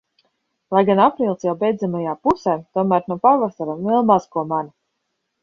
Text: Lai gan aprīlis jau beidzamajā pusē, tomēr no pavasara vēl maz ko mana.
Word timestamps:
Lai 0.75 0.79
gan 0.87 1.01
aprīlis 1.03 1.45
jau 1.47 1.53
beidzamajā 1.59 2.15
pusē, 2.29 2.57
tomēr 2.79 3.07
no 3.13 3.19
pavasara 3.27 3.77
vēl 3.85 4.09
maz 4.11 4.29
ko 4.39 4.47
mana. 4.57 4.75